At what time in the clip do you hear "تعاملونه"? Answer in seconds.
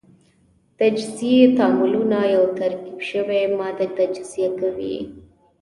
1.57-2.17